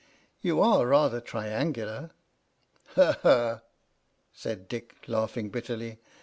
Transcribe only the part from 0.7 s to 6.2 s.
rather triangular." "Ha! ha!" said Dick, laughing bitterly.